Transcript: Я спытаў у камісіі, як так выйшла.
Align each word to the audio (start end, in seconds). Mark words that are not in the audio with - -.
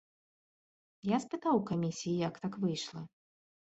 Я 1.15 1.21
спытаў 1.27 1.53
у 1.63 1.63
камісіі, 1.71 2.19
як 2.27 2.43
так 2.45 2.53
выйшла. 2.67 3.09